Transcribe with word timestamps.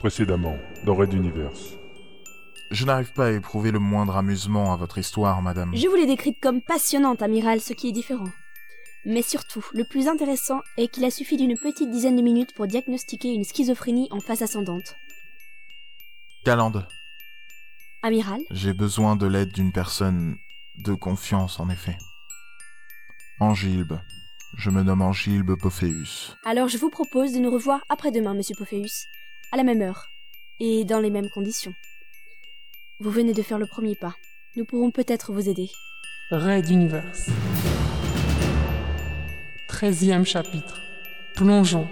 Précédemment, 0.00 0.56
dans 0.86 0.94
Red 0.94 1.12
Universe. 1.12 1.76
Je 2.70 2.86
n'arrive 2.86 3.12
pas 3.12 3.26
à 3.26 3.32
éprouver 3.32 3.70
le 3.70 3.78
moindre 3.78 4.16
amusement 4.16 4.72
à 4.72 4.76
votre 4.76 4.96
histoire, 4.96 5.42
madame. 5.42 5.76
Je 5.76 5.86
vous 5.86 5.94
l'ai 5.94 6.06
décrite 6.06 6.40
comme 6.40 6.62
passionnante, 6.62 7.20
amiral, 7.20 7.60
ce 7.60 7.74
qui 7.74 7.88
est 7.88 7.92
différent. 7.92 8.30
Mais 9.04 9.20
surtout, 9.20 9.62
le 9.74 9.84
plus 9.84 10.08
intéressant 10.08 10.60
est 10.78 10.88
qu'il 10.88 11.04
a 11.04 11.10
suffi 11.10 11.36
d'une 11.36 11.58
petite 11.58 11.90
dizaine 11.90 12.16
de 12.16 12.22
minutes 12.22 12.54
pour 12.54 12.66
diagnostiquer 12.66 13.34
une 13.34 13.44
schizophrénie 13.44 14.08
en 14.10 14.20
phase 14.20 14.40
ascendante. 14.40 14.96
Galande, 16.46 16.88
Amiral 18.02 18.40
j'ai 18.50 18.72
besoin 18.72 19.16
de 19.16 19.26
l'aide 19.26 19.52
d'une 19.52 19.72
personne 19.72 20.38
de 20.78 20.94
confiance, 20.94 21.60
en 21.60 21.68
effet. 21.68 21.98
Angilbe. 23.38 24.00
Je 24.56 24.70
me 24.70 24.82
nomme 24.82 25.02
Angilbe 25.02 25.56
Pophéus. 25.60 26.34
Alors 26.46 26.68
je 26.68 26.78
vous 26.78 26.88
propose 26.88 27.34
de 27.34 27.38
nous 27.38 27.50
revoir 27.50 27.80
après-demain, 27.90 28.32
monsieur 28.32 28.56
Pophéus, 28.56 29.06
à 29.52 29.56
la 29.56 29.64
même 29.64 29.82
heure, 29.82 30.08
et 30.60 30.84
dans 30.84 31.00
les 31.00 31.10
mêmes 31.10 31.28
conditions. 31.30 31.74
Vous 33.00 33.10
venez 33.10 33.32
de 33.32 33.42
faire 33.42 33.58
le 33.58 33.66
premier 33.66 33.94
pas. 33.94 34.14
Nous 34.56 34.64
pourrons 34.64 34.90
peut-être 34.90 35.32
vous 35.32 35.48
aider. 35.48 35.70
Raid 36.30 36.68
Universe. 36.68 37.30
Treizième 39.68 40.26
chapitre. 40.26 40.80
Plongeons. 41.34 41.88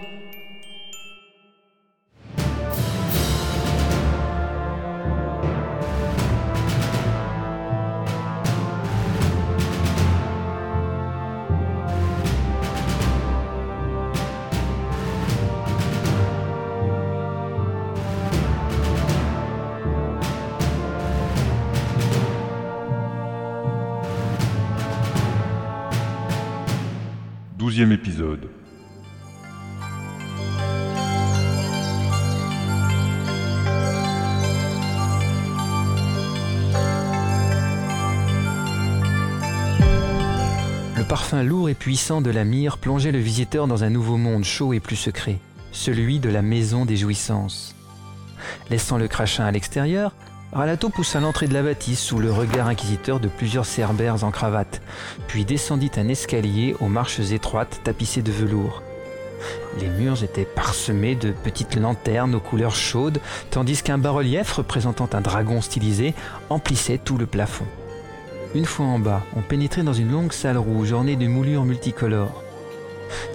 Le 40.96 41.04
parfum 41.04 41.44
lourd 41.44 41.68
et 41.68 41.74
puissant 41.74 42.20
de 42.20 42.30
la 42.30 42.44
myrrhe 42.44 42.78
plongeait 42.78 43.12
le 43.12 43.20
visiteur 43.20 43.68
dans 43.68 43.84
un 43.84 43.90
nouveau 43.90 44.16
monde 44.16 44.42
chaud 44.42 44.72
et 44.72 44.80
plus 44.80 44.96
secret, 44.96 45.38
celui 45.70 46.18
de 46.18 46.30
la 46.30 46.42
maison 46.42 46.84
des 46.84 46.96
jouissances. 46.96 47.76
Laissant 48.70 48.98
le 48.98 49.06
crachin 49.06 49.44
à 49.44 49.52
l'extérieur, 49.52 50.16
Ralato 50.52 50.88
poussa 50.88 51.20
l'entrée 51.20 51.46
de 51.46 51.52
la 51.52 51.62
bâtisse 51.62 52.00
sous 52.00 52.18
le 52.18 52.32
regard 52.32 52.68
inquisiteur 52.68 53.20
de 53.20 53.28
plusieurs 53.28 53.66
cerbères 53.66 54.24
en 54.24 54.30
cravate, 54.30 54.80
puis 55.27 55.44
descendit 55.44 55.90
un 55.96 56.08
escalier 56.08 56.74
aux 56.80 56.88
marches 56.88 57.20
étroites 57.20 57.80
tapissées 57.84 58.22
de 58.22 58.32
velours. 58.32 58.82
Les 59.78 59.88
murs 59.88 60.24
étaient 60.24 60.46
parsemés 60.46 61.14
de 61.14 61.32
petites 61.32 61.77
lanternes 61.77 62.34
aux 62.34 62.40
couleurs 62.40 62.74
chaudes, 62.74 63.20
tandis 63.50 63.82
qu'un 63.82 63.98
bas-relief 63.98 64.52
représentant 64.52 65.08
un 65.12 65.20
dragon 65.20 65.60
stylisé 65.60 66.14
emplissait 66.48 66.98
tout 66.98 67.18
le 67.18 67.27
plafond. 67.27 67.66
Une 68.55 68.64
fois 68.64 68.86
en 68.86 68.98
bas, 68.98 69.22
on 69.36 69.42
pénétrait 69.42 69.83
dans 69.83 69.92
une 69.92 70.10
longue 70.10 70.33
salle 70.33 70.56
rouge 70.56 70.92
ornée 70.92 71.16
de 71.16 71.27
moulures 71.27 71.66
multicolores. 71.66 72.42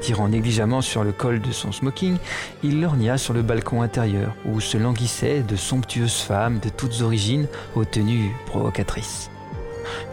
Tirant 0.01 0.27
négligemment 0.27 0.81
sur 0.81 1.03
le 1.03 1.11
col 1.11 1.41
de 1.41 1.51
son 1.51 1.71
smoking, 1.71 2.17
il 2.63 2.81
lorgna 2.81 3.17
sur 3.17 3.33
le 3.33 3.41
balcon 3.41 3.81
intérieur 3.81 4.35
où 4.45 4.59
se 4.59 4.77
languissaient 4.77 5.41
de 5.41 5.55
somptueuses 5.55 6.21
femmes 6.21 6.59
de 6.59 6.69
toutes 6.69 7.01
origines 7.01 7.47
aux 7.75 7.85
tenues 7.85 8.35
provocatrices. 8.45 9.29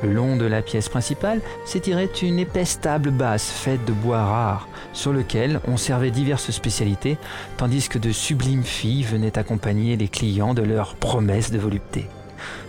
Le 0.03 0.13
long 0.13 0.37
de 0.37 0.45
la 0.45 0.63
pièce 0.63 0.89
principale 0.89 1.41
s'étirait 1.65 2.11
une 2.23 2.39
épaisse 2.39 2.81
table 2.81 3.11
basse 3.11 3.51
faite 3.51 3.85
de 3.85 3.93
bois 3.93 4.25
rare, 4.25 4.69
sur 4.93 5.13
lequel 5.13 5.61
on 5.69 5.77
servait 5.77 6.11
diverses 6.11 6.51
spécialités, 6.51 7.19
tandis 7.57 7.89
que 7.89 7.99
de 7.99 8.13
sublimes 8.13 8.65
filles 8.65 9.05
venaient 9.05 9.39
accompagner 9.39 9.97
les 9.97 10.09
clients 10.09 10.55
de 10.55 10.63
leurs 10.63 10.95
promesses 10.95 11.51
de 11.51 11.59
volupté. 11.59 12.09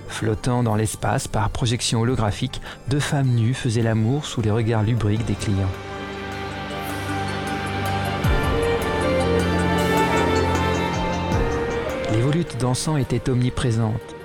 Flottant 0.08 0.62
dans 0.62 0.76
l'espace 0.76 1.28
par 1.28 1.50
projection 1.50 2.02
holographique, 2.02 2.62
deux 2.90 3.00
femmes 3.00 3.30
nues 3.30 3.54
faisaient 3.54 3.82
l'amour 3.82 4.26
sous 4.26 4.42
les 4.42 4.52
regards 4.52 4.84
lubriques 4.84 5.26
des 5.26 5.36
clients. 5.36 5.72
Volutes 12.32 12.58
dansant 12.58 12.96
étaient 12.96 13.30
omniprésentes. 13.30 14.16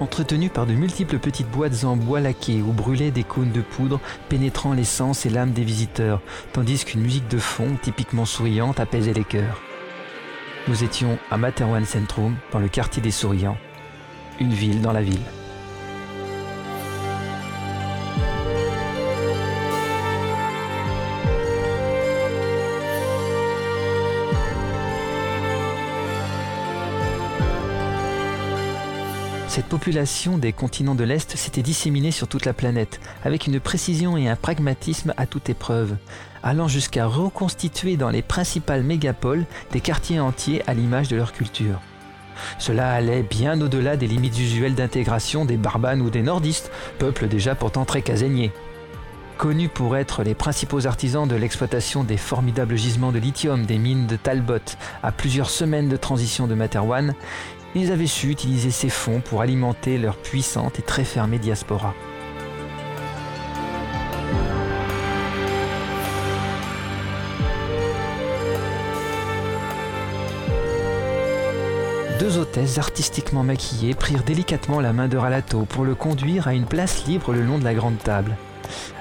Entretenues 0.00 0.48
par 0.48 0.66
de 0.66 0.72
multiples 0.72 1.20
petites 1.20 1.48
boîtes 1.48 1.84
en 1.84 1.94
bois 1.94 2.18
laqué 2.18 2.60
où 2.60 2.72
brûlaient 2.72 3.12
des 3.12 3.22
cônes 3.22 3.52
de 3.52 3.60
poudre 3.60 4.00
pénétrant 4.28 4.72
les 4.72 4.82
sens 4.82 5.26
et 5.26 5.30
l'âme 5.30 5.52
des 5.52 5.62
visiteurs, 5.62 6.20
tandis 6.52 6.84
qu'une 6.84 7.02
musique 7.02 7.28
de 7.28 7.38
fond 7.38 7.76
typiquement 7.80 8.24
souriante 8.24 8.80
apaisait 8.80 9.12
les 9.12 9.22
cœurs. 9.22 9.60
Nous 10.66 10.82
étions 10.82 11.18
à 11.30 11.38
Materwan 11.38 11.84
Centrum, 11.84 12.34
dans 12.50 12.58
le 12.58 12.68
quartier 12.68 13.00
des 13.00 13.12
souriants, 13.12 13.58
une 14.40 14.52
ville 14.52 14.80
dans 14.80 14.92
la 14.92 15.02
ville. 15.02 15.22
Cette 29.52 29.66
population 29.66 30.38
des 30.38 30.54
continents 30.54 30.94
de 30.94 31.04
l'Est 31.04 31.36
s'était 31.36 31.60
disséminée 31.60 32.10
sur 32.10 32.26
toute 32.26 32.46
la 32.46 32.54
planète, 32.54 33.00
avec 33.22 33.46
une 33.46 33.60
précision 33.60 34.16
et 34.16 34.26
un 34.26 34.34
pragmatisme 34.34 35.12
à 35.18 35.26
toute 35.26 35.50
épreuve, 35.50 35.98
allant 36.42 36.68
jusqu'à 36.68 37.04
reconstituer 37.04 37.98
dans 37.98 38.08
les 38.08 38.22
principales 38.22 38.82
mégapoles 38.82 39.44
des 39.70 39.82
quartiers 39.82 40.20
entiers 40.20 40.66
à 40.66 40.72
l'image 40.72 41.08
de 41.08 41.16
leur 41.16 41.34
culture. 41.34 41.82
Cela 42.56 42.94
allait 42.94 43.22
bien 43.22 43.60
au-delà 43.60 43.98
des 43.98 44.06
limites 44.06 44.38
usuelles 44.38 44.74
d'intégration 44.74 45.44
des 45.44 45.58
barbanes 45.58 46.00
ou 46.00 46.08
des 46.08 46.22
nordistes, 46.22 46.72
peuple 46.98 47.28
déjà 47.28 47.54
pourtant 47.54 47.84
très 47.84 48.00
casanier. 48.00 48.52
Connus 49.36 49.68
pour 49.68 49.98
être 49.98 50.22
les 50.22 50.34
principaux 50.34 50.86
artisans 50.86 51.28
de 51.28 51.36
l'exploitation 51.36 52.04
des 52.04 52.16
formidables 52.16 52.76
gisements 52.76 53.12
de 53.12 53.18
lithium 53.18 53.66
des 53.66 53.76
mines 53.76 54.06
de 54.06 54.16
Talbot 54.16 54.76
à 55.02 55.12
plusieurs 55.12 55.50
semaines 55.50 55.90
de 55.90 55.96
transition 55.98 56.46
de 56.46 56.54
Materwan, 56.54 57.14
ils 57.74 57.92
avaient 57.92 58.06
su 58.06 58.28
utiliser 58.28 58.70
ces 58.70 58.88
fonds 58.88 59.20
pour 59.20 59.40
alimenter 59.40 59.98
leur 59.98 60.16
puissante 60.16 60.78
et 60.78 60.82
très 60.82 61.04
fermée 61.04 61.38
diaspora. 61.38 61.94
Deux 72.20 72.38
hôtesses 72.38 72.78
artistiquement 72.78 73.42
maquillées 73.42 73.94
prirent 73.94 74.22
délicatement 74.22 74.80
la 74.80 74.92
main 74.92 75.08
de 75.08 75.16
Ralato 75.16 75.64
pour 75.64 75.84
le 75.84 75.96
conduire 75.96 76.46
à 76.46 76.54
une 76.54 76.66
place 76.66 77.04
libre 77.06 77.32
le 77.32 77.42
long 77.42 77.58
de 77.58 77.64
la 77.64 77.74
grande 77.74 77.98
table. 77.98 78.36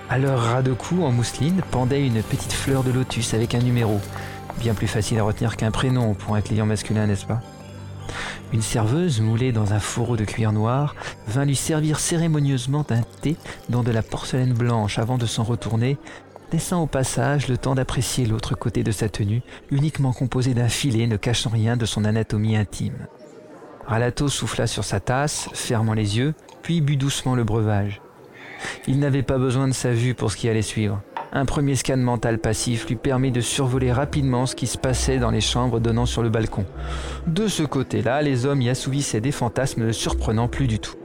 À 0.10 0.18
leur 0.18 0.40
ras 0.40 0.64
de 0.64 0.74
cou 0.74 1.04
en 1.04 1.12
mousseline 1.12 1.62
pendait 1.70 2.06
une 2.06 2.24
petite 2.24 2.52
fleur 2.52 2.84
de 2.84 2.92
lotus 2.92 3.36
avec 3.36 3.54
un 3.54 3.60
numéro. 3.60 4.02
Bien 4.58 4.74
plus 4.74 4.88
facile 4.88 5.20
à 5.20 5.24
retenir 5.24 5.56
qu'un 5.56 5.70
prénom 5.70 6.16
pour 6.16 6.36
un 6.36 6.42
client 6.42 6.66
masculin, 6.66 7.06
n'est-ce 7.06 7.26
pas? 7.26 7.42
Une 8.54 8.62
serveuse 8.62 9.22
moulée 9.22 9.54
dans 9.54 9.72
un 9.72 9.80
fourreau 9.80 10.18
de 10.18 10.26
cuir 10.26 10.52
noir 10.52 10.96
vint 11.28 11.46
lui 11.46 11.56
servir 11.56 12.00
cérémonieusement 12.00 12.86
un 12.90 13.02
thé 13.22 13.38
dans 13.70 13.82
de 13.82 13.92
la 13.92 14.02
porcelaine 14.02 14.54
blanche 14.54 15.00
avant 15.00 15.18
de 15.18 15.26
s'en 15.26 15.44
retourner, 15.44 15.98
laissant 16.52 16.84
au 16.84 16.88
passage 16.88 17.48
le 17.48 17.58
temps 17.58 17.76
d'apprécier 17.76 18.26
l'autre 18.26 18.56
côté 18.56 18.84
de 18.84 18.92
sa 18.92 19.08
tenue, 19.08 19.42
uniquement 19.70 20.12
composé 20.12 20.54
d'un 20.54 20.68
filet 20.68 21.08
ne 21.08 21.16
cachant 21.16 21.50
rien 21.50 21.78
de 21.78 21.86
son 21.86 22.04
anatomie 22.04 22.58
intime. 22.58 23.08
Ralato 23.88 24.28
souffla 24.28 24.68
sur 24.68 24.84
sa 24.84 25.00
tasse, 25.00 25.50
fermant 25.54 25.94
les 25.94 26.18
yeux, 26.18 26.34
puis 26.62 26.82
but 26.82 26.98
doucement 26.98 27.36
le 27.36 27.46
breuvage. 27.46 28.02
Il 28.86 29.00
n'avait 29.00 29.24
pas 29.24 29.38
besoin 29.38 29.68
de 29.68 29.74
sa 29.74 29.92
vue 29.92 30.14
pour 30.14 30.32
ce 30.32 30.38
qui 30.38 30.50
allait 30.50 30.62
suivre. 30.62 31.02
Un 31.34 31.46
premier 31.46 31.76
scan 31.76 31.96
mental 31.96 32.40
passif 32.40 32.88
lui 32.88 32.98
permet 32.98 33.32
de 33.32 33.40
survoler 33.40 33.94
rapidement 33.94 34.46
ce 34.46 34.54
qui 34.54 34.68
se 34.68 34.78
passait 34.78 35.18
dans 35.18 35.32
les 35.32 35.40
chambres 35.40 35.80
donnant 35.80 36.06
sur 36.06 36.24
le 36.24 36.30
balcon. 36.30 36.66
De 37.26 37.48
ce 37.48 37.64
côté-là, 37.64 38.22
les 38.22 38.46
hommes 38.46 38.62
y 38.62 38.70
assouvissaient 38.70 39.22
des 39.22 39.32
fantasmes 39.32 39.86
ne 39.86 39.92
surprenant 39.94 40.50
plus 40.50 40.68
du 40.68 40.80
tout. 40.80 40.96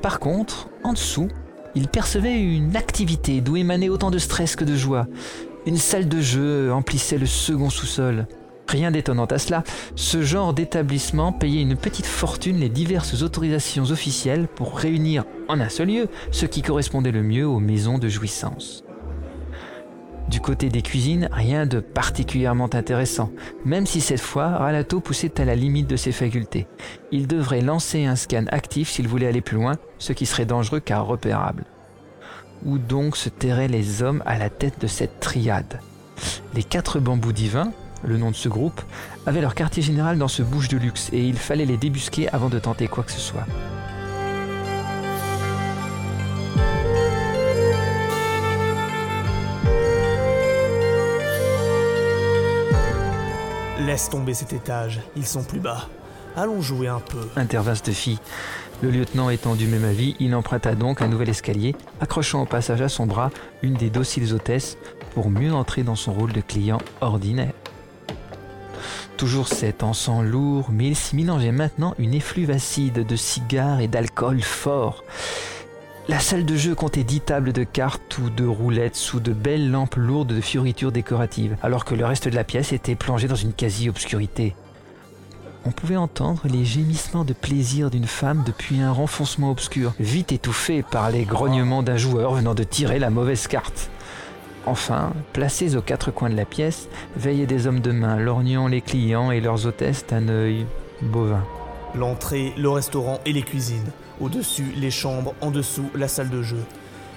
Par 0.00 0.20
contre, 0.20 0.70
en 0.84 0.94
dessous, 0.94 1.28
il 1.74 1.88
percevait 1.88 2.40
une 2.40 2.76
activité 2.76 3.42
d'où 3.42 3.56
émanait 3.56 3.90
autant 3.90 4.10
de 4.10 4.16
stress 4.16 4.56
que 4.56 4.64
de 4.64 4.74
joie. 4.74 5.06
Une 5.66 5.76
salle 5.76 6.08
de 6.08 6.20
jeu 6.22 6.72
emplissait 6.72 7.18
le 7.18 7.26
second 7.26 7.68
sous-sol. 7.68 8.26
Rien 8.68 8.90
d'étonnant 8.90 9.26
à 9.26 9.36
cela, 9.36 9.64
ce 9.96 10.22
genre 10.22 10.54
d'établissement 10.54 11.30
payait 11.30 11.60
une 11.60 11.76
petite 11.76 12.06
fortune 12.06 12.58
les 12.58 12.70
diverses 12.70 13.22
autorisations 13.22 13.90
officielles 13.90 14.48
pour 14.48 14.78
réunir 14.78 15.24
en 15.48 15.60
un 15.60 15.68
seul 15.68 15.88
lieu 15.88 16.08
ce 16.30 16.46
qui 16.46 16.62
correspondait 16.62 17.12
le 17.12 17.22
mieux 17.22 17.46
aux 17.46 17.60
maisons 17.60 17.98
de 17.98 18.08
jouissance. 18.08 18.82
Du 20.32 20.40
côté 20.40 20.70
des 20.70 20.80
cuisines, 20.80 21.28
rien 21.30 21.66
de 21.66 21.78
particulièrement 21.78 22.74
intéressant, 22.74 23.30
même 23.66 23.84
si 23.84 24.00
cette 24.00 24.18
fois, 24.18 24.48
Ralato 24.48 24.98
poussait 24.98 25.38
à 25.38 25.44
la 25.44 25.54
limite 25.54 25.86
de 25.86 25.96
ses 25.96 26.10
facultés. 26.10 26.66
Il 27.10 27.26
devrait 27.26 27.60
lancer 27.60 28.06
un 28.06 28.16
scan 28.16 28.46
actif 28.48 28.88
s'il 28.88 29.08
voulait 29.08 29.26
aller 29.26 29.42
plus 29.42 29.58
loin, 29.58 29.74
ce 29.98 30.14
qui 30.14 30.24
serait 30.24 30.46
dangereux 30.46 30.80
car 30.80 31.04
repérable. 31.04 31.66
Où 32.64 32.78
donc 32.78 33.18
se 33.18 33.28
terraient 33.28 33.68
les 33.68 34.02
hommes 34.02 34.22
à 34.24 34.38
la 34.38 34.48
tête 34.48 34.80
de 34.80 34.86
cette 34.86 35.20
triade? 35.20 35.80
Les 36.54 36.62
quatre 36.62 36.98
bambous 36.98 37.32
divins, 37.32 37.70
le 38.02 38.16
nom 38.16 38.30
de 38.30 38.36
ce 38.36 38.48
groupe, 38.48 38.80
avaient 39.26 39.42
leur 39.42 39.54
quartier 39.54 39.82
général 39.82 40.16
dans 40.16 40.28
ce 40.28 40.42
bouche 40.42 40.68
de 40.68 40.78
luxe 40.78 41.10
et 41.12 41.22
il 41.22 41.36
fallait 41.36 41.66
les 41.66 41.76
débusquer 41.76 42.30
avant 42.30 42.48
de 42.48 42.58
tenter 42.58 42.88
quoi 42.88 43.04
que 43.04 43.12
ce 43.12 43.20
soit. 43.20 43.44
Laisse 53.92 54.08
tomber 54.08 54.32
cet 54.32 54.54
étage, 54.54 55.00
ils 55.16 55.26
sont 55.26 55.42
plus 55.42 55.60
bas. 55.60 55.86
Allons 56.34 56.62
jouer 56.62 56.88
un 56.88 57.00
peu. 57.00 57.28
intervint 57.36 57.74
Stuffy. 57.74 58.18
Le 58.82 58.90
lieutenant 58.90 59.28
étant 59.28 59.54
du 59.54 59.66
même 59.66 59.84
avis, 59.84 60.16
il 60.18 60.34
emprunta 60.34 60.74
donc 60.74 61.02
un 61.02 61.08
nouvel 61.08 61.28
escalier, 61.28 61.76
accrochant 62.00 62.40
au 62.40 62.46
passage 62.46 62.80
à 62.80 62.88
son 62.88 63.04
bras 63.04 63.30
une 63.60 63.74
des 63.74 63.90
dociles 63.90 64.32
hôtesses 64.32 64.78
pour 65.12 65.28
mieux 65.28 65.52
entrer 65.52 65.82
dans 65.82 65.94
son 65.94 66.14
rôle 66.14 66.32
de 66.32 66.40
client 66.40 66.78
ordinaire. 67.02 67.52
Toujours 69.18 69.48
cet 69.48 69.82
encens 69.82 70.24
lourd, 70.24 70.70
mais 70.72 70.86
il 70.86 70.96
s'y 70.96 71.14
mélangeait 71.14 71.52
maintenant 71.52 71.94
une 71.98 72.14
effluve 72.14 72.50
acide 72.50 73.06
de 73.06 73.16
cigares 73.16 73.80
et 73.80 73.88
d'alcool 73.88 74.40
fort. 74.40 75.04
La 76.08 76.18
salle 76.18 76.44
de 76.44 76.56
jeu 76.56 76.74
comptait 76.74 77.04
dix 77.04 77.20
tables 77.20 77.52
de 77.52 77.62
cartes 77.62 78.18
ou 78.18 78.28
de 78.28 78.44
roulettes 78.44 78.96
sous 78.96 79.20
de 79.20 79.32
belles 79.32 79.70
lampes 79.70 79.94
lourdes 79.94 80.34
de 80.34 80.40
fioritures 80.40 80.90
décoratives, 80.90 81.56
alors 81.62 81.84
que 81.84 81.94
le 81.94 82.04
reste 82.04 82.26
de 82.26 82.34
la 82.34 82.42
pièce 82.42 82.72
était 82.72 82.96
plongé 82.96 83.28
dans 83.28 83.36
une 83.36 83.52
quasi-obscurité. 83.52 84.56
On 85.64 85.70
pouvait 85.70 85.96
entendre 85.96 86.42
les 86.50 86.64
gémissements 86.64 87.24
de 87.24 87.32
plaisir 87.32 87.88
d'une 87.88 88.08
femme 88.08 88.42
depuis 88.44 88.80
un 88.80 88.90
renfoncement 88.90 89.52
obscur, 89.52 89.94
vite 90.00 90.32
étouffé 90.32 90.82
par 90.82 91.08
les 91.12 91.22
grognements 91.22 91.84
d'un 91.84 91.96
joueur 91.96 92.34
venant 92.34 92.54
de 92.54 92.64
tirer 92.64 92.98
la 92.98 93.10
mauvaise 93.10 93.46
carte. 93.46 93.88
Enfin, 94.66 95.12
placés 95.32 95.76
aux 95.76 95.82
quatre 95.82 96.10
coins 96.10 96.30
de 96.30 96.36
la 96.36 96.44
pièce, 96.44 96.88
veillaient 97.16 97.46
des 97.46 97.68
hommes 97.68 97.80
de 97.80 97.92
main, 97.92 98.16
lorgnant 98.16 98.66
les 98.66 98.80
clients 98.80 99.30
et 99.30 99.40
leurs 99.40 99.66
hôtesses 99.66 100.04
d'un 100.08 100.28
œil 100.28 100.66
bovin. 101.00 101.44
L'entrée, 101.94 102.54
le 102.56 102.70
restaurant 102.70 103.20
et 103.26 103.32
les 103.32 103.42
cuisines. 103.42 103.90
Au-dessus, 104.20 104.72
les 104.76 104.90
chambres, 104.90 105.34
en 105.40 105.50
dessous, 105.50 105.90
la 105.94 106.08
salle 106.08 106.30
de 106.30 106.42
jeu. 106.42 106.62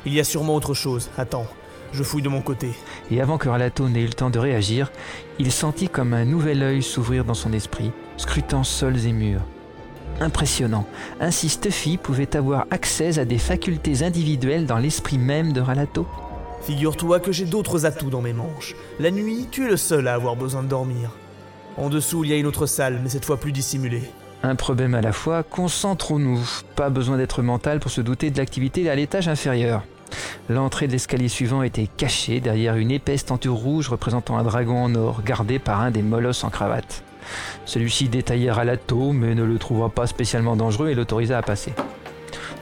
Il 0.06 0.14
y 0.14 0.20
a 0.20 0.24
sûrement 0.24 0.56
autre 0.56 0.74
chose. 0.74 1.10
Attends, 1.18 1.48
je 1.94 2.04
fouille 2.04 2.22
de 2.22 2.30
mon 2.30 2.42
côté. 2.42 2.72
Et 3.10 3.22
avant 3.22 3.38
que 3.38 3.48
Ralato 3.48 3.88
n'ait 3.88 4.02
eu 4.02 4.08
le 4.08 4.14
temps 4.14 4.30
de 4.30 4.40
réagir, 4.40 4.92
il 5.40 5.52
sentit 5.52 5.88
comme 5.88 6.14
un 6.14 6.26
nouvel 6.26 6.62
œil 6.62 6.84
s'ouvrir 6.84 7.24
dans 7.24 7.34
son 7.34 7.54
esprit, 7.54 7.92
scrutant 8.18 8.64
sols 8.64 9.06
et 9.06 9.14
murs. 9.14 9.46
Impressionnant. 10.20 10.86
Ainsi 11.20 11.50
Stuffy 11.50 11.98
pouvait 11.98 12.36
avoir 12.36 12.66
accès 12.70 13.18
à 13.20 13.26
des 13.26 13.38
facultés 13.38 14.04
individuelles 14.04 14.66
dans 14.66 14.78
l'esprit 14.78 15.18
même 15.18 15.54
de 15.54 15.62
Ralato. 15.62 16.06
Figure-toi 16.64 17.20
que 17.20 17.32
j'ai 17.32 17.46
d'autres 17.46 17.86
atouts 17.86 18.10
dans 18.10 18.22
mes 18.22 18.34
manches. 18.34 18.76
La 19.00 19.12
nuit, 19.12 19.48
tu 19.52 19.66
es 19.66 19.70
le 19.70 19.78
seul 19.78 20.08
à 20.08 20.14
avoir 20.14 20.36
besoin 20.36 20.64
de 20.64 20.68
dormir. 20.68 21.12
En 21.78 21.90
dessous, 21.90 22.24
il 22.24 22.30
y 22.30 22.34
a 22.34 22.38
une 22.38 22.46
autre 22.46 22.66
salle, 22.66 23.00
mais 23.04 23.10
cette 23.10 23.26
fois 23.26 23.38
plus 23.38 23.52
dissimulée. 23.52 24.04
Un 24.46 24.54
problème 24.54 24.94
à 24.94 25.02
la 25.02 25.12
fois, 25.12 25.42
concentrons-nous. 25.42 26.40
Pas 26.76 26.92
besoin 26.92 27.18
d'être 27.18 27.42
mental 27.42 27.80
pour 27.80 27.90
se 27.90 28.00
douter 28.00 28.30
de 28.30 28.38
l'activité 28.38 28.88
à 28.92 28.96
l'étage 28.96 29.28
inférieur. 29.28 29.82
L'entrée 30.50 30.86
de 30.86 30.92
l'escalier 30.92 31.30
suivant 31.30 31.64
était 31.64 31.88
cachée 31.88 32.42
derrière 32.42 32.76
une 32.76 32.92
épaisse 32.92 33.26
tenture 33.26 33.56
rouge 33.56 33.90
représentant 33.90 34.38
un 34.38 34.44
dragon 34.44 34.84
en 34.84 34.94
or, 34.94 35.24
gardé 35.24 35.58
par 35.58 35.82
un 35.82 35.90
des 35.90 36.04
molosses 36.04 36.44
en 36.44 36.52
cravate. 36.52 37.04
Celui-ci 37.66 38.08
détaillait 38.08 38.52
Ralato, 38.52 39.14
mais 39.14 39.34
ne 39.34 39.44
le 39.44 39.58
trouva 39.58 39.90
pas 39.90 40.06
spécialement 40.06 40.56
dangereux 40.56 40.90
et 40.90 40.94
l'autorisa 40.94 41.40
à 41.40 41.42
passer. 41.42 41.74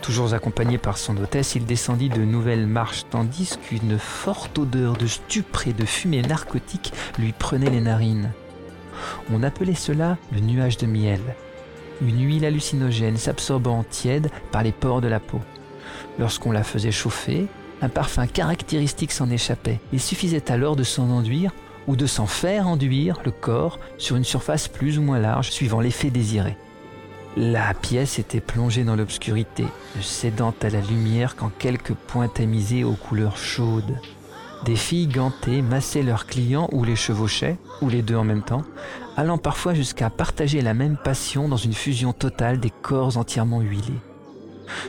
Toujours 0.02 0.34
accompagné 0.34 0.78
par 0.78 0.98
son 0.98 1.18
hôtesse, 1.18 1.56
il 1.56 1.66
descendit 1.66 2.08
de 2.08 2.22
nouvelles 2.22 2.66
marches, 2.66 3.04
tandis 3.10 3.58
qu'une 3.62 4.00
forte 4.00 4.58
odeur 4.58 4.96
de 4.96 5.08
stupre 5.08 5.68
et 5.68 5.74
de 5.74 5.84
fumée 5.84 6.22
narcotique 6.22 6.94
lui 7.20 7.34
prenait 7.34 7.70
les 7.70 7.82
narines. 7.82 8.32
On 9.34 9.44
appelait 9.44 9.76
cela 9.76 10.18
le 10.32 10.40
nuage 10.40 10.78
de 10.78 10.86
miel, 10.86 11.20
une 12.08 12.26
huile 12.26 12.46
hallucinogène 12.46 13.18
s'absorbant 13.18 13.84
tiède 13.90 14.30
par 14.52 14.64
les 14.64 14.72
pores 14.72 15.02
de 15.02 15.08
la 15.08 15.20
peau. 15.20 15.40
Lorsqu'on 16.20 16.52
la 16.52 16.64
faisait 16.64 16.92
chauffer, 16.92 17.48
un 17.82 17.90
parfum 17.90 18.28
caractéristique 18.28 19.12
s'en 19.12 19.30
échappait. 19.30 19.80
Il 19.92 20.00
suffisait 20.00 20.52
alors 20.52 20.76
de 20.76 20.84
s'en 20.84 21.10
enduire 21.10 21.52
ou 21.88 21.96
de 21.96 22.06
s'en 22.06 22.28
faire 22.28 22.68
enduire 22.68 23.20
le 23.26 23.32
corps 23.32 23.80
sur 23.98 24.16
une 24.16 24.24
surface 24.24 24.68
plus 24.68 24.98
ou 24.98 25.02
moins 25.02 25.20
large 25.20 25.52
suivant 25.52 25.82
l'effet 25.82 26.10
désiré. 26.10 26.56
La 27.36 27.74
pièce 27.74 28.20
était 28.20 28.40
plongée 28.40 28.84
dans 28.84 28.96
l'obscurité, 28.96 29.66
ne 29.96 30.02
cédant 30.02 30.54
à 30.62 30.70
la 30.70 30.82
lumière 30.82 31.36
qu'en 31.36 31.50
quelques 31.50 31.94
points 31.94 32.28
tamisés 32.28 32.84
aux 32.84 32.94
couleurs 32.94 33.38
chaudes. 33.38 34.00
Des 34.66 34.76
filles 34.76 35.08
gantées 35.08 35.62
massaient 35.62 36.04
leurs 36.04 36.28
clients 36.28 36.70
ou 36.72 36.86
les 36.86 36.96
chevauchaient, 36.96 37.58
ou 37.82 37.90
les 37.90 38.02
deux 38.02 38.16
en 38.16 38.24
même 38.24 38.44
temps, 38.44 38.62
allant 39.18 39.38
parfois 39.38 39.74
jusqu'à 39.74 40.10
partager 40.10 40.62
la 40.62 40.74
même 40.74 40.98
passion 40.98 41.48
dans 41.48 41.58
une 41.58 41.74
fusion 41.74 42.14
totale 42.14 42.60
des 42.60 42.70
corps 42.70 43.18
entièrement 43.18 43.62
huilés. 43.62 44.02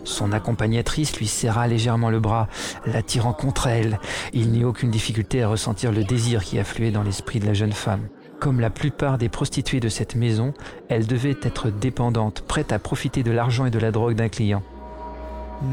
Son 0.04 0.32
accompagnatrice 0.32 1.16
lui 1.16 1.26
serra 1.26 1.66
légèrement 1.66 2.10
le 2.10 2.20
bras, 2.20 2.48
l'attirant 2.86 3.32
contre 3.32 3.66
elle. 3.66 3.98
Il 4.32 4.50
n'y 4.50 4.60
eut 4.60 4.64
aucune 4.64 4.90
difficulté 4.90 5.42
à 5.42 5.48
ressentir 5.48 5.92
le 5.92 6.04
désir 6.04 6.42
qui 6.44 6.58
affluait 6.58 6.90
dans 6.90 7.02
l'esprit 7.02 7.40
de 7.40 7.46
la 7.46 7.54
jeune 7.54 7.72
femme. 7.72 8.08
Comme 8.40 8.60
la 8.60 8.70
plupart 8.70 9.18
des 9.18 9.28
prostituées 9.28 9.80
de 9.80 9.88
cette 9.88 10.16
maison, 10.16 10.54
elle 10.88 11.06
devait 11.06 11.36
être 11.42 11.70
dépendante, 11.70 12.42
prête 12.42 12.72
à 12.72 12.78
profiter 12.78 13.22
de 13.22 13.30
l'argent 13.30 13.66
et 13.66 13.70
de 13.70 13.78
la 13.78 13.90
drogue 13.90 14.16
d'un 14.16 14.28
client. 14.28 14.62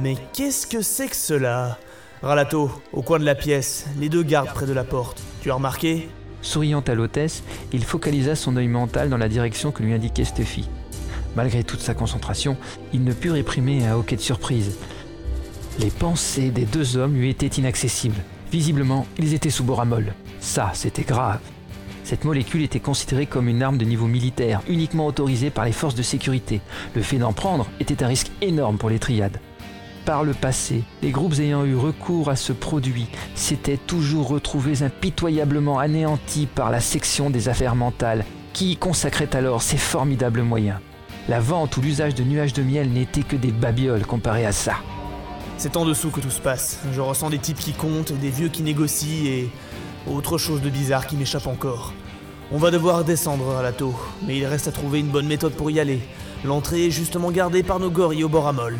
Mais 0.02 0.16
qu'est-ce 0.34 0.68
que 0.68 0.82
c'est 0.82 1.08
que 1.08 1.16
cela? 1.16 1.78
Ralato, 2.22 2.72
au 2.94 3.02
coin 3.02 3.20
de 3.20 3.26
la 3.26 3.36
pièce, 3.36 3.88
les 4.00 4.08
deux 4.08 4.24
gardes 4.24 4.54
près 4.54 4.68
de 4.68 4.74
la 4.74 4.84
porte. 4.84 5.22
Tu 5.42 5.50
as 5.50 5.56
remarqué? 5.56 6.08
Souriant 6.42 6.84
à 6.88 6.94
l'hôtesse, 6.94 7.44
il 7.74 7.84
focalisa 7.84 8.36
son 8.36 8.58
œil 8.58 8.68
mental 8.68 9.10
dans 9.10 9.18
la 9.18 9.30
direction 9.30 9.72
que 9.72 9.84
lui 9.84 9.94
indiquait 9.94 10.26
Steffi. 10.26 10.68
Malgré 11.36 11.64
toute 11.64 11.80
sa 11.80 11.94
concentration, 11.94 12.58
il 12.94 13.04
ne 13.04 13.14
put 13.14 13.32
réprimer 13.32 13.86
un 13.86 13.96
hoquet 13.96 14.16
de 14.16 14.22
surprise. 14.22 14.78
Les 15.80 15.90
pensées 15.90 16.50
des 16.50 16.66
deux 16.66 16.98
hommes 16.98 17.16
lui 17.16 17.30
étaient 17.30 17.48
inaccessibles. 17.48 18.22
Visiblement, 18.52 19.08
ils 19.18 19.34
étaient 19.34 19.50
sous 19.50 19.64
boramol. 19.64 20.14
Ça, 20.42 20.72
c'était 20.74 21.04
grave. 21.04 21.40
Cette 22.04 22.26
molécule 22.26 22.64
était 22.64 22.82
considérée 22.82 23.26
comme 23.26 23.48
une 23.48 23.64
arme 23.64 23.78
de 23.78 23.86
niveau 23.86 24.08
militaire, 24.08 24.62
uniquement 24.68 25.08
autorisée 25.08 25.50
par 25.50 25.64
les 25.64 25.72
forces 25.72 25.96
de 25.96 26.02
sécurité. 26.02 26.60
Le 26.94 27.02
fait 27.02 27.18
d'en 27.18 27.32
prendre 27.32 27.68
était 27.80 28.04
un 28.04 28.08
risque 28.08 28.32
énorme 28.42 28.78
pour 28.78 28.90
les 28.90 29.00
triades. 29.00 29.40
Par 30.06 30.24
le 30.24 30.34
passé, 30.34 30.84
les 31.04 31.12
groupes 31.12 31.40
ayant 31.40 31.64
eu 31.64 31.76
recours 31.76 32.30
à 32.30 32.36
ce 32.36 32.54
produit 32.54 33.08
s'étaient 33.36 33.78
toujours 33.78 34.30
retrouvés 34.30 34.82
impitoyablement 34.82 35.78
anéantis 35.78 36.48
par 36.48 36.72
la 36.72 36.80
section 36.80 37.30
des 37.30 37.50
affaires 37.50 37.76
mentales, 37.76 38.26
qui 38.54 38.72
y 38.72 38.78
consacrait 38.78 39.36
alors 39.36 39.62
ses 39.62 39.78
formidables 39.78 40.42
moyens. 40.42 40.80
La 41.30 41.40
vente 41.40 41.78
ou 41.78 41.82
l'usage 41.82 42.16
de 42.16 42.24
nuages 42.24 42.54
de 42.54 42.64
miel 42.64 42.90
n'étaient 42.90 43.22
que 43.22 43.36
des 43.36 43.52
babioles 43.52 44.08
comparé 44.08 44.46
à 44.46 44.52
ça. 44.52 44.78
C'est 45.58 45.78
en 45.78 45.86
dessous 45.86 46.10
que 46.10 46.20
tout 46.20 46.32
se 46.32 46.42
passe. 46.42 46.80
Je 46.92 47.00
ressens 47.00 47.30
des 47.30 47.38
types 47.38 47.60
qui 47.60 47.74
comptent, 47.74 48.12
des 48.14 48.32
vieux 48.32 48.50
qui 48.50 48.64
négocient 48.64 49.26
et 49.26 49.50
autre 50.08 50.40
chose 50.40 50.62
de 50.62 50.72
bizarre 50.72 51.06
qui 51.06 51.16
m'échappe 51.16 51.46
encore. 51.46 51.94
On 52.52 52.58
va 52.58 52.72
devoir 52.72 53.04
descendre 53.04 53.56
à 53.56 53.62
la 53.62 53.72
taux, 53.72 53.96
mais 54.26 54.36
il 54.36 54.46
reste 54.46 54.68
à 54.68 54.72
trouver 54.72 55.00
une 55.00 55.10
bonne 55.10 55.28
méthode 55.28 55.54
pour 55.54 55.70
y 55.70 55.80
aller. 55.80 56.02
L'entrée 56.44 56.88
est 56.88 56.92
justement 56.92 57.30
gardée 57.30 57.62
par 57.62 57.80
nos 57.80 57.92
gorilles 57.92 58.24
au 58.24 58.30
bord 58.30 58.48
à 58.48 58.54
molle. 58.54 58.80